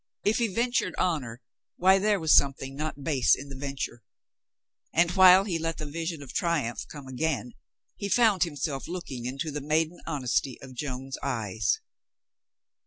[0.25, 1.41] H he ventured honor,
[1.75, 4.01] why there was something not base in the venture.
[4.91, 7.51] And while he let the vision of triumph come again,
[7.97, 11.81] he found himself looking into the maiden honesty of Joan's eyes.